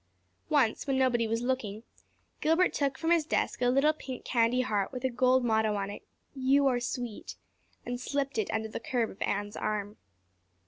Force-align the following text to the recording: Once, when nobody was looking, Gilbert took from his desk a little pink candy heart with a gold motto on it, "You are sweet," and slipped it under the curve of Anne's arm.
Once, 0.49 0.87
when 0.87 0.97
nobody 0.97 1.27
was 1.27 1.43
looking, 1.43 1.83
Gilbert 2.39 2.73
took 2.73 2.97
from 2.97 3.11
his 3.11 3.23
desk 3.23 3.61
a 3.61 3.67
little 3.69 3.93
pink 3.93 4.25
candy 4.25 4.61
heart 4.61 4.91
with 4.91 5.03
a 5.05 5.11
gold 5.11 5.45
motto 5.45 5.75
on 5.75 5.91
it, 5.91 6.01
"You 6.35 6.65
are 6.65 6.79
sweet," 6.79 7.35
and 7.85 8.01
slipped 8.01 8.39
it 8.39 8.49
under 8.49 8.67
the 8.69 8.79
curve 8.79 9.11
of 9.11 9.21
Anne's 9.21 9.55
arm. 9.55 9.97